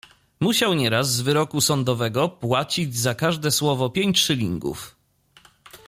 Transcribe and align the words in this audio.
"Musiał 0.39 0.73
nieraz 0.73 1.11
z 1.15 1.21
wyroku 1.21 1.61
sądowego 1.61 2.29
płacić 2.29 2.97
za 2.97 3.15
każde 3.15 3.51
słowo 3.51 3.89
pięć 3.89 4.19
szylingów." 4.19 4.95